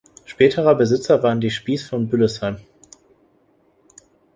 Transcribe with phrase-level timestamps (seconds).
[0.25, 2.57] Späterer Besitzer waren die Spies von Büllesheim.